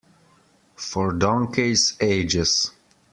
For 0.77 1.13
donkeys' 1.13 1.95
ages. 1.99 2.71